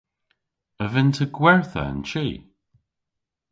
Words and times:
A 0.83 0.85
vynn'ta 0.91 1.25
gwertha 1.37 1.81
an 1.91 1.99
chi? 2.09 2.27